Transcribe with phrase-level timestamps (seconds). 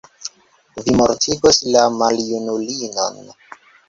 [0.85, 3.21] Vi mortigos la maljunulinon.